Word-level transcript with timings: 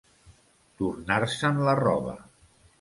Tornar-se'n 0.79 1.63
la 1.71 1.79
roba. 1.85 2.19